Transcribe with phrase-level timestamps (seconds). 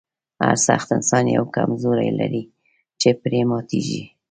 [0.41, 2.43] هر سخت انسان یوه کمزوري لري
[2.99, 4.01] چې پرې ماتیږي